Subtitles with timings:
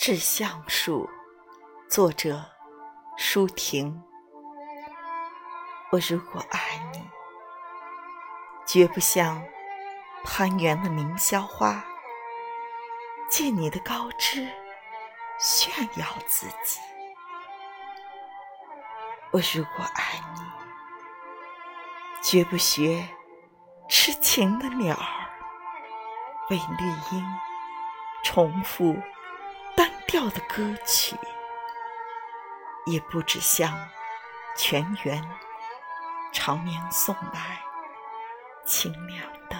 [0.02, 1.06] 《致橡树》
[1.90, 2.42] 作者
[3.18, 4.02] 舒婷。
[5.92, 6.58] 我如果爱
[6.94, 7.06] 你，
[8.66, 9.44] 绝不像
[10.24, 11.84] 攀援的凌霄花，
[13.28, 14.48] 借你的高枝
[15.38, 16.80] 炫耀自己。
[19.32, 20.40] 我如果爱你，
[22.22, 23.06] 绝不学
[23.86, 25.28] 痴情的鸟儿，
[26.48, 27.22] 为绿荫
[28.24, 28.96] 重复。
[30.10, 31.16] 调的歌曲，
[32.84, 33.88] 也不止向
[34.56, 35.24] 泉源
[36.32, 37.62] 长绵送来
[38.66, 39.56] 清凉的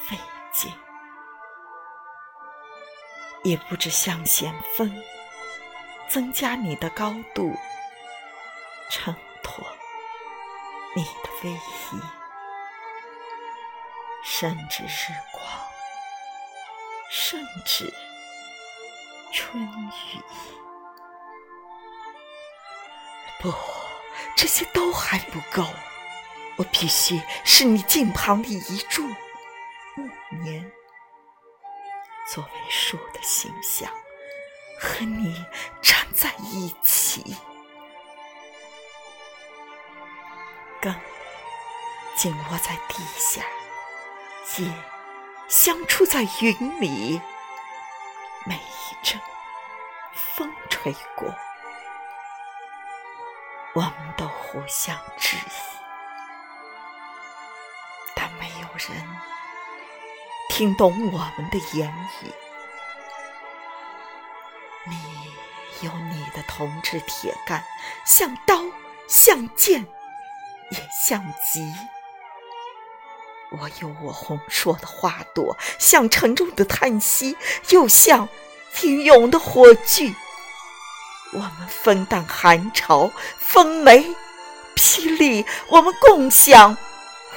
[0.00, 0.18] 费
[0.50, 0.72] 劲，
[3.44, 4.92] 也不止向险峰
[6.08, 7.56] 增加你的高度，
[8.90, 9.64] 衬托
[10.96, 12.02] 你的威仪，
[14.24, 15.44] 甚至日光，
[17.08, 17.94] 甚至。
[19.32, 20.20] 春雨，
[23.40, 23.52] 不，
[24.36, 25.66] 这些都还不够。
[26.56, 29.02] 我必须是你近旁的一柱
[29.94, 30.70] 木棉，
[32.28, 33.90] 作为树的形象，
[34.78, 35.44] 和你
[35.80, 37.36] 站在一起。
[40.82, 40.94] 根
[42.16, 43.42] 紧握在地下，
[44.58, 44.70] 叶
[45.48, 47.20] 相触在云里。
[48.46, 49.20] 每一阵
[50.14, 51.32] 风吹过，
[53.74, 55.40] 我们都互相质疑，
[58.14, 59.06] 但没有人
[60.48, 61.92] 听懂我们的言
[62.22, 62.32] 语。
[64.86, 64.96] 你
[65.82, 67.62] 有你的铜制铁杆，
[68.06, 68.56] 像刀，
[69.06, 69.86] 像剑，
[70.70, 71.72] 也像戟。
[73.50, 77.36] 我有我红硕的花朵，像沉重的叹息，
[77.70, 78.28] 又像
[78.82, 80.14] 英勇的火炬。
[81.32, 84.14] 我们分担寒潮、风雷、
[84.76, 86.76] 霹雳，我们共享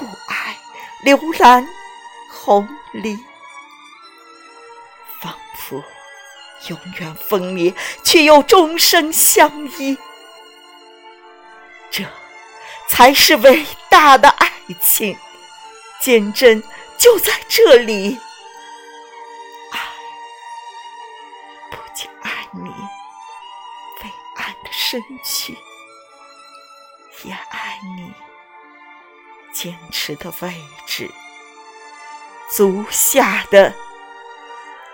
[0.00, 0.54] 雾霭、
[1.02, 1.66] 流岚、
[2.30, 3.18] 红梨，
[5.20, 5.82] 仿佛
[6.68, 9.96] 永远分离，却又终生相依。
[11.90, 12.04] 这
[12.88, 15.14] 才是伟大的爱情。
[16.00, 16.62] 坚贞
[16.96, 18.18] 就在这里，
[19.72, 19.80] 爱
[21.70, 25.56] 不仅爱你伟岸的身躯，
[27.24, 28.12] 也爱你
[29.52, 30.54] 坚持的位
[30.86, 31.10] 置，
[32.50, 33.74] 足下的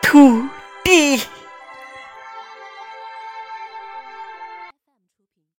[0.02, 0.48] 土
[0.82, 1.22] 地。